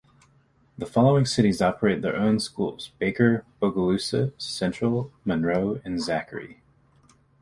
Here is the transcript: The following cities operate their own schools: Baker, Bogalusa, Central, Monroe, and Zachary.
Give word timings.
The 0.79 0.87
following 0.87 1.27
cities 1.27 1.61
operate 1.61 2.01
their 2.01 2.15
own 2.15 2.39
schools: 2.39 2.89
Baker, 2.97 3.45
Bogalusa, 3.61 4.33
Central, 4.39 5.11
Monroe, 5.25 5.79
and 5.85 6.01
Zachary. 6.01 6.63